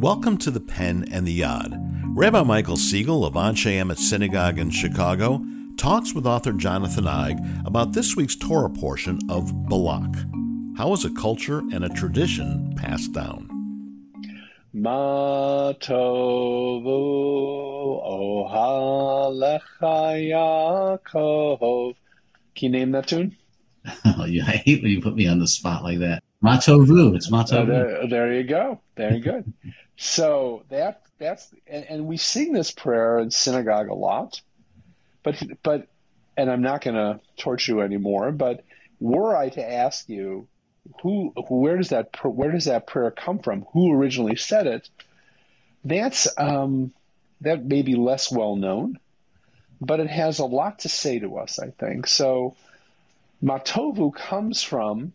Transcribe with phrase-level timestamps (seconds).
[0.00, 1.78] Welcome to the Pen and the Yod.
[2.16, 5.44] Rabbi Michael Siegel of Anshe Emet Synagogue in Chicago
[5.76, 10.16] talks with author Jonathan Eig about this week's Torah portion of Balak.
[10.78, 13.46] How is a culture and a tradition passed down?
[14.72, 16.88] Ma tovu
[18.02, 19.60] ohalecha
[21.12, 21.94] Yaakov.
[22.54, 23.36] Can you name that tune?
[24.06, 26.22] Oh, yeah, I hate when you put me on the spot like that.
[26.42, 27.14] Matovu.
[27.16, 27.62] It's Matovu.
[27.62, 28.80] Uh, there, there, you go.
[28.96, 29.52] Very good.
[29.96, 34.40] so that that's and, and, we sing this prayer in synagogue a lot,
[35.22, 35.88] but but
[36.36, 38.32] and I'm not going to torture you anymore.
[38.32, 38.64] But
[39.00, 40.48] were I to ask you
[41.02, 43.66] who where does that where does that prayer come from?
[43.72, 44.88] Who originally said it?
[45.84, 46.92] That's um,
[47.42, 48.98] that may be less well known,
[49.80, 51.58] but it has a lot to say to us.
[51.58, 52.56] I think so.
[53.42, 55.12] Matovu comes from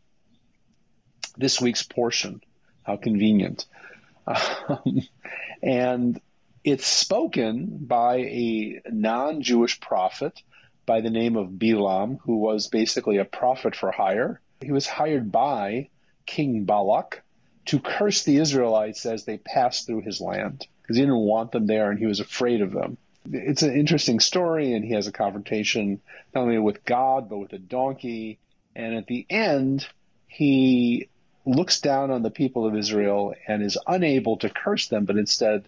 [1.38, 2.42] this week's portion.
[2.84, 3.66] How convenient.
[4.28, 5.02] Um,
[5.62, 6.22] and
[6.64, 10.42] it's spoken by a non Jewish prophet
[10.86, 14.42] by the name of Bilam, who was basically a prophet for hire.
[14.62, 15.90] He was hired by
[16.26, 17.24] King Balak
[17.66, 21.66] to curse the Israelites as they passed through his land because he didn't want them
[21.66, 22.98] there and he was afraid of them.
[23.32, 26.00] It's an interesting story, and he has a confrontation
[26.34, 28.38] not only with God but with a donkey.
[28.76, 29.88] And at the end,
[30.28, 31.10] he
[31.46, 35.66] looks down on the people of Israel and is unable to curse them, but instead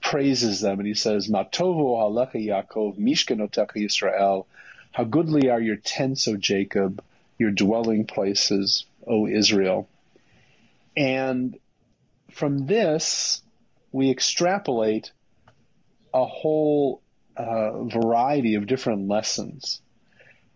[0.00, 0.78] praises them.
[0.78, 4.46] And he says, Matovu halecha Yaakov, mishkanotecha Yisrael.
[4.92, 7.02] How goodly are your tents, O Jacob,
[7.38, 9.88] your dwelling places, O Israel.
[10.96, 11.58] And
[12.30, 13.42] from this,
[13.92, 15.12] we extrapolate
[16.14, 17.02] a whole
[17.36, 19.82] uh, variety of different lessons.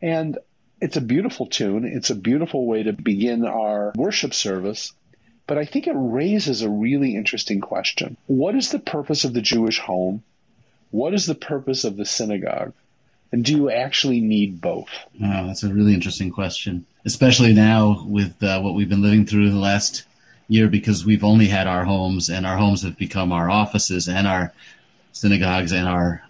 [0.00, 0.38] And
[0.80, 1.84] it's a beautiful tune.
[1.84, 4.92] It's a beautiful way to begin our worship service.
[5.46, 8.16] But I think it raises a really interesting question.
[8.26, 10.22] What is the purpose of the Jewish home?
[10.90, 12.72] What is the purpose of the synagogue?
[13.32, 14.88] And do you actually need both?
[15.22, 19.50] Oh, that's a really interesting question, especially now with uh, what we've been living through
[19.50, 20.04] the last
[20.48, 24.26] year because we've only had our homes and our homes have become our offices and
[24.26, 24.52] our
[25.12, 26.22] synagogues and our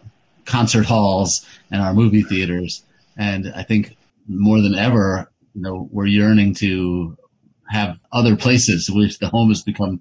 [0.45, 2.83] concert halls and our movie theaters.
[3.17, 3.97] And I think
[4.31, 7.17] more than ever, you know, we're yearning to
[7.69, 10.01] have other places which the home has become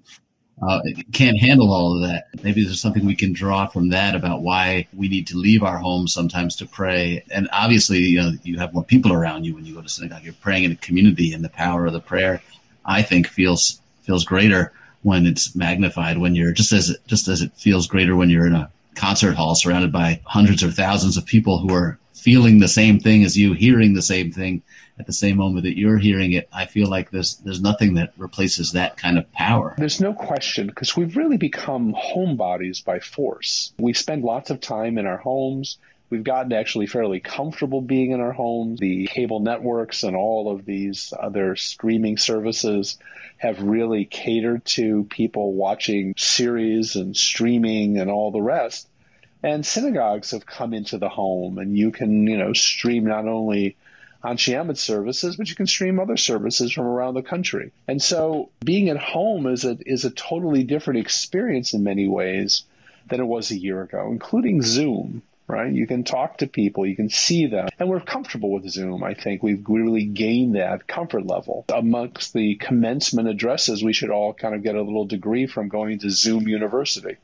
[0.62, 0.80] uh,
[1.12, 2.26] can't handle all of that.
[2.42, 5.78] Maybe there's something we can draw from that about why we need to leave our
[5.78, 7.24] homes sometimes to pray.
[7.30, 10.22] And obviously, you know, you have more people around you when you go to synagogue.
[10.22, 12.42] You're praying in a community, and the power of the prayer,
[12.84, 16.18] I think, feels feels greater when it's magnified.
[16.18, 19.54] When you're just as just as it feels greater when you're in a concert hall
[19.54, 23.54] surrounded by hundreds or thousands of people who are feeling the same thing as you,
[23.54, 24.62] hearing the same thing
[24.98, 28.12] at the same moment that you're hearing it, I feel like there's there's nothing that
[28.18, 29.74] replaces that kind of power.
[29.78, 33.72] There's no question because we've really become homebodies by force.
[33.78, 35.78] We spend lots of time in our homes.
[36.10, 38.80] We've gotten actually fairly comfortable being in our homes.
[38.80, 42.98] The cable networks and all of these other streaming services
[43.38, 48.88] have really catered to people watching series and streaming and all the rest.
[49.42, 53.76] And synagogues have come into the home, and you can, you know, stream not only
[54.22, 57.72] Anshe Emet services, but you can stream other services from around the country.
[57.88, 62.64] And so being at home is a, is a totally different experience in many ways
[63.08, 65.72] than it was a year ago, including Zoom, right?
[65.72, 69.02] You can talk to people, you can see them, and we're comfortable with Zoom.
[69.02, 71.64] I think we've really gained that comfort level.
[71.72, 75.98] Amongst the commencement addresses, we should all kind of get a little degree from going
[76.00, 77.16] to Zoom University.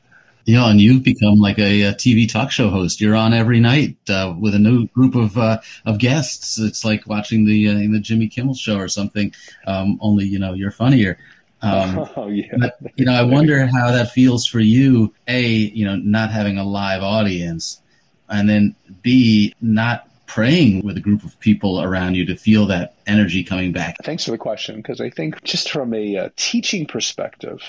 [0.49, 3.01] Know, and you've become like a, a TV talk show host.
[3.01, 6.57] You're on every night uh, with a new group of uh, of guests.
[6.57, 9.33] It's like watching the uh, the Jimmy Kimmel show or something.
[9.65, 11.17] Um, only you know you're funnier.
[11.61, 12.53] Um, oh, yeah.
[12.57, 15.13] But, you know, I wonder how that feels for you.
[15.27, 17.81] A, you know, not having a live audience,
[18.29, 22.95] and then B, not praying with a group of people around you to feel that
[23.07, 23.95] energy coming back.
[24.03, 27.61] Thanks for the question, because I think just from a uh, teaching perspective,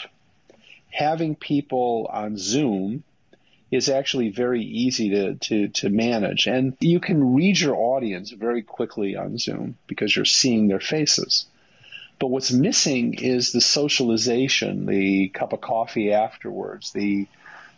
[0.90, 3.04] having people on Zoom
[3.70, 6.46] is actually very easy to, to, to manage.
[6.46, 11.46] And you can read your audience very quickly on Zoom because you're seeing their faces.
[12.18, 17.28] But what's missing is the socialization, the cup of coffee afterwards, the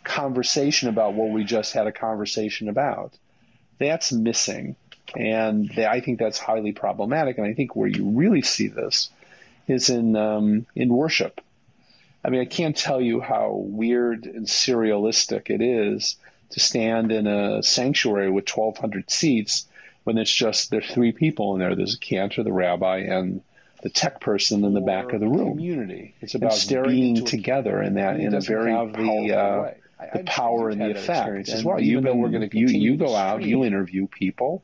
[0.03, 3.13] conversation about what we just had a conversation about.
[3.79, 4.75] That's missing.
[5.15, 7.37] And I think that's highly problematic.
[7.37, 9.09] And I think where you really see this
[9.67, 11.41] is in, um, in worship
[12.23, 16.17] I mean, I can't tell you how weird and serialistic it is
[16.51, 19.67] to stand in a sanctuary with 1,200 seats
[20.03, 21.75] when it's just there's three people in there.
[21.75, 23.41] There's a cantor, the rabbi, and
[23.81, 25.53] the tech person in the back of the room.
[25.53, 26.13] Community.
[26.21, 29.71] It's about being together in that in a very the uh,
[30.13, 31.79] the power and the effect as well.
[31.79, 34.63] You've been, we're going to you you go out, you interview people,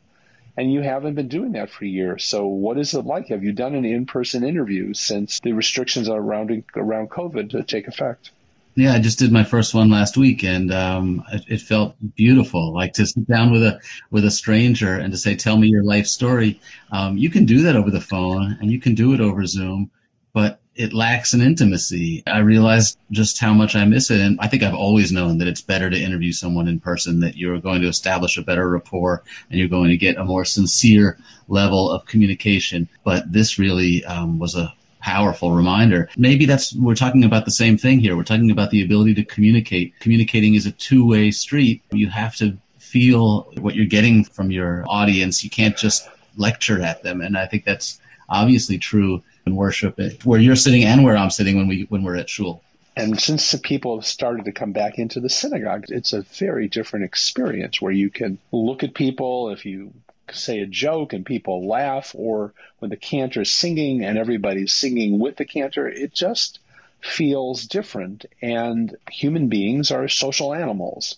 [0.56, 2.26] and you haven't been doing that for years.
[2.26, 3.28] So what is it like?
[3.28, 8.32] Have you done an in-person interview since the restrictions around around COVID to take effect?
[8.76, 12.76] Yeah, I just did my first one last week, and um, it, it, felt beautiful.
[12.76, 13.80] Like to sit down with a
[14.12, 16.60] with a stranger and to say, "Tell me your life story."
[16.92, 19.90] Um, you can do that over the phone, and you can do it over Zoom,
[20.32, 22.24] but it lacks an intimacy.
[22.28, 25.48] I realized just how much I miss it, and I think I've always known that
[25.48, 27.20] it's better to interview someone in person.
[27.20, 30.46] That you're going to establish a better rapport, and you're going to get a more
[30.46, 32.88] sincere level of communication.
[33.04, 36.10] But this really um, was a powerful reminder.
[36.18, 38.18] Maybe that's, we're talking about the same thing here.
[38.18, 39.98] We're talking about the ability to communicate.
[40.00, 41.82] Communicating is a two way street.
[41.92, 45.44] You have to feel what you're getting from your audience.
[45.44, 47.22] You can't just lecture at them.
[47.22, 51.58] And I think that's obviously true in worship, where you're sitting and where I'm sitting
[51.58, 52.62] when we when we're at shul.
[52.96, 56.68] And since the people have started to come back into the synagogue, it's a very
[56.68, 59.50] different experience where you can look at people.
[59.50, 59.94] If you
[60.32, 65.20] say a joke and people laugh, or when the cantor is singing and everybody's singing
[65.20, 66.60] with the cantor, it just
[67.00, 68.26] feels different.
[68.42, 71.18] And human beings are social animals.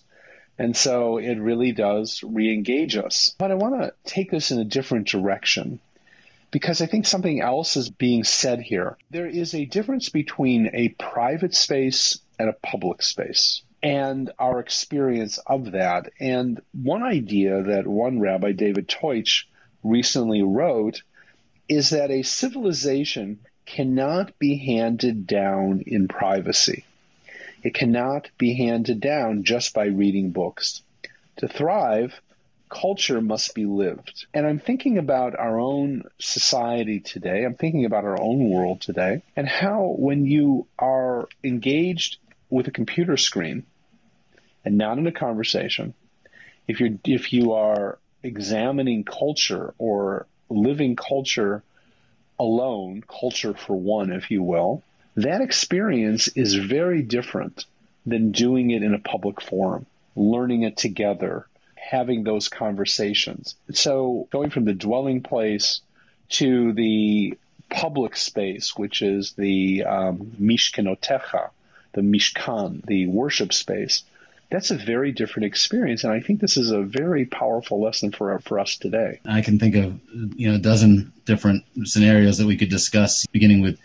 [0.58, 3.34] And so it really does re engage us.
[3.38, 5.80] But I want to take this in a different direction
[6.50, 8.96] because I think something else is being said here.
[9.10, 15.38] There is a difference between a private space and a public space and our experience
[15.38, 16.10] of that.
[16.18, 19.44] And one idea that one rabbi, David Teutsch,
[19.82, 21.02] recently wrote
[21.68, 26.84] is that a civilization cannot be handed down in privacy.
[27.62, 30.82] It cannot be handed down just by reading books.
[31.36, 32.20] To thrive,
[32.70, 34.26] culture must be lived.
[34.32, 37.44] And I'm thinking about our own society today.
[37.44, 42.18] I'm thinking about our own world today and how when you are engaged
[42.48, 43.64] with a computer screen
[44.64, 45.94] and not in a conversation,
[46.68, 51.62] if you're if you are examining culture or living culture
[52.38, 54.82] alone, culture for one, if you will,
[55.16, 57.66] that experience is very different
[58.06, 59.86] than doing it in a public forum,
[60.16, 61.46] learning it together,
[61.80, 63.54] having those conversations.
[63.72, 65.80] So going from the dwelling place
[66.30, 67.38] to the
[67.70, 71.50] public space, which is the um, Mishkenotecha,
[71.92, 74.04] the Mishkan, the worship space,
[74.50, 76.04] that's a very different experience.
[76.04, 79.20] And I think this is a very powerful lesson for, for us today.
[79.24, 80.00] I can think of,
[80.36, 83.78] you know, a dozen different scenarios that we could discuss, beginning with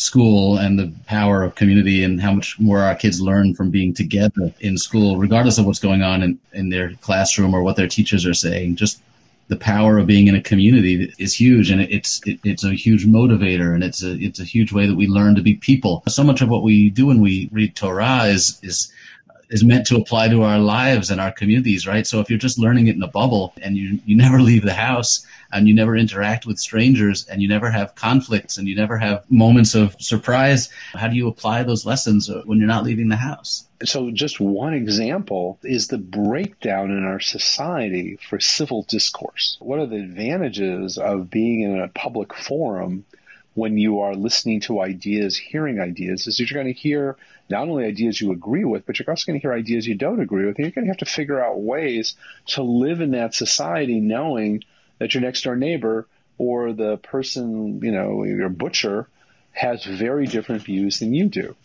[0.00, 3.92] school and the power of community and how much more our kids learn from being
[3.92, 7.86] together in school, regardless of what's going on in, in their classroom or what their
[7.86, 8.76] teachers are saying.
[8.76, 9.02] Just
[9.48, 13.04] the power of being in a community is huge and it's it, it's a huge
[13.04, 16.22] motivator and it's a it's a huge way that we learn to be people so
[16.22, 18.92] much of what we do when we read torah is is
[19.50, 22.06] is meant to apply to our lives and our communities, right?
[22.06, 24.72] So if you're just learning it in a bubble and you, you never leave the
[24.72, 28.96] house and you never interact with strangers and you never have conflicts and you never
[28.96, 33.16] have moments of surprise, how do you apply those lessons when you're not leaving the
[33.16, 33.66] house?
[33.82, 39.56] So, just one example is the breakdown in our society for civil discourse.
[39.58, 43.06] What are the advantages of being in a public forum
[43.54, 47.16] when you are listening to ideas, hearing ideas, is that you're going to hear
[47.48, 50.20] not only ideas you agree with, but you're also going to hear ideas you don't
[50.20, 50.56] agree with.
[50.56, 52.14] And you're going to have to figure out ways
[52.48, 54.62] to live in that society knowing
[54.98, 56.06] that your next door neighbor
[56.38, 59.08] or the person, you know, your butcher
[59.52, 61.56] has very different views than you do.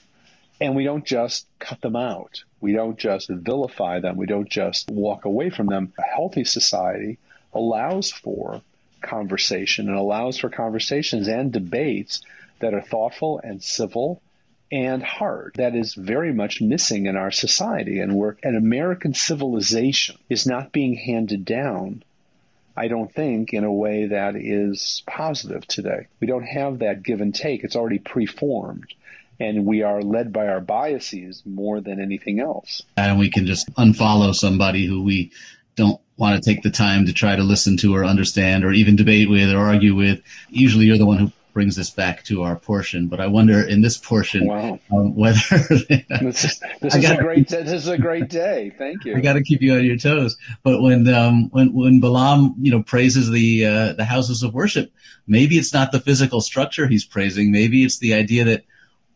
[0.59, 2.43] And we don't just cut them out.
[2.61, 4.17] We don't just vilify them.
[4.17, 5.93] We don't just walk away from them.
[5.99, 7.19] A healthy society
[7.53, 8.61] allows for
[9.05, 12.21] conversation and allows for conversations and debates
[12.59, 14.21] that are thoughtful and civil
[14.71, 15.53] and hard.
[15.55, 17.99] That is very much missing in our society.
[17.99, 22.03] And where an American civilization is not being handed down,
[22.75, 26.07] I don't think, in a way that is positive today.
[26.19, 27.63] We don't have that give and take.
[27.63, 28.93] It's already preformed.
[29.39, 32.83] And we are led by our biases more than anything else.
[32.95, 35.31] And we can just unfollow somebody who we
[35.75, 38.95] don't want to take the time to try to listen to or understand or even
[38.95, 40.21] debate with or argue with.
[40.49, 43.81] Usually you're the one who brings this back to our portion, but I wonder in
[43.81, 44.77] this portion wow.
[44.91, 48.73] um, whether this is, this is a great this is a great day.
[48.77, 49.15] Thank you.
[49.15, 50.37] I got to keep you on your toes.
[50.63, 54.91] But when um, when when Balaam you know praises the uh, the houses of worship,
[55.27, 57.51] maybe it's not the physical structure he's praising.
[57.51, 58.65] Maybe it's the idea that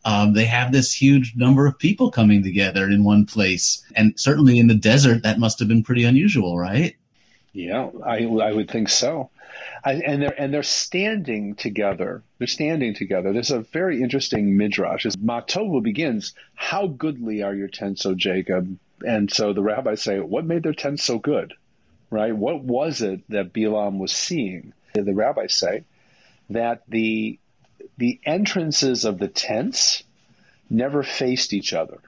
[0.04, 3.84] um, they have this huge number of people coming together in one place.
[3.94, 6.96] And certainly in the desert, that must have been pretty unusual, right?
[7.52, 9.30] Yeah, I, I would think so.
[9.84, 12.22] I, and they're and they're standing together.
[12.38, 13.32] They're standing together.
[13.32, 15.06] There's a very interesting midrash.
[15.06, 20.20] As Matovu begins, "How goodly are your tents, O Jacob?" And so the rabbis say,
[20.20, 21.54] "What made their tents so good?"
[22.10, 22.34] Right?
[22.34, 24.72] What was it that Bilam was seeing?
[24.94, 25.84] The rabbis say
[26.50, 27.38] that the
[28.00, 30.02] the entrances of the tents
[30.70, 31.98] never faced each other.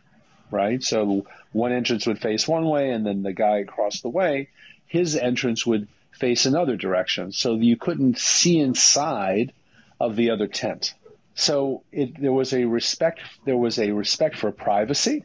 [0.50, 0.82] Right?
[0.82, 4.49] So one entrance would face one way, and then the guy across the way,
[4.87, 9.52] his entrance would face another direction, so you couldn't see inside
[10.00, 10.94] of the other tent.
[11.34, 13.20] So it, there was a respect.
[13.44, 15.25] There was a respect for privacy,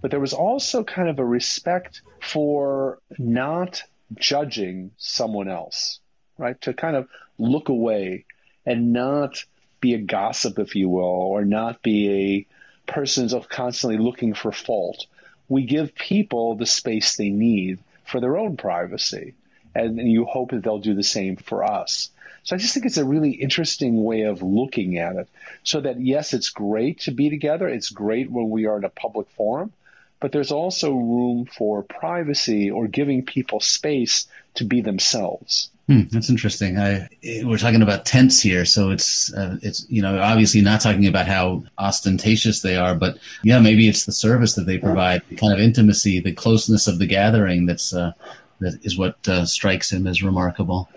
[0.00, 3.82] but there was also kind of a respect for not
[4.14, 6.00] judging someone else,
[6.38, 6.60] right?
[6.62, 7.08] To kind of
[7.38, 8.24] look away
[8.64, 9.44] and not
[9.84, 12.46] be a gossip, if you will, or not be
[12.88, 15.06] a person of constantly looking for fault.
[15.46, 19.34] We give people the space they need for their own privacy
[19.74, 22.08] and, and you hope that they'll do the same for us.
[22.44, 25.28] So I just think it's a really interesting way of looking at it.
[25.64, 27.68] So that yes, it's great to be together.
[27.68, 29.70] It's great when we are in a public forum,
[30.18, 35.68] but there's also room for privacy or giving people space to be themselves.
[35.86, 36.78] Hmm, that's interesting.
[36.78, 37.08] I,
[37.42, 41.26] we're talking about tents here, so it's uh, it's you know obviously not talking about
[41.26, 45.52] how ostentatious they are, but yeah, maybe it's the service that they provide, the kind
[45.52, 48.12] of intimacy, the closeness of the gathering that's uh,
[48.60, 50.88] that is what uh, strikes him as remarkable.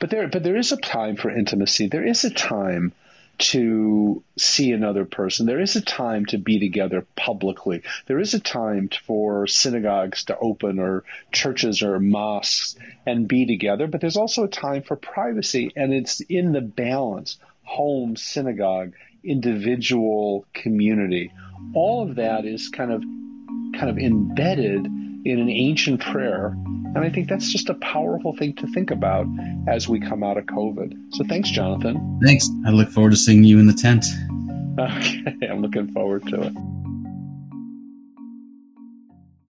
[0.00, 1.86] But there, but there is a time for intimacy.
[1.86, 2.92] There is a time
[3.38, 5.46] to see another person.
[5.46, 7.82] There is a time to be together publicly.
[8.06, 13.86] There is a time for synagogues to open or churches or mosques and be together,
[13.86, 18.92] but there's also a time for privacy and it's in the balance home, synagogue,
[19.24, 21.32] individual community.
[21.74, 23.02] All of that is kind of
[23.78, 26.56] kind of embedded in an ancient prayer.
[26.94, 29.26] And I think that's just a powerful thing to think about
[29.68, 30.94] as we come out of COVID.
[31.12, 32.20] So thanks, Jonathan.
[32.24, 32.48] Thanks.
[32.66, 34.06] I look forward to seeing you in the tent.
[34.78, 36.52] Okay, I'm looking forward to it.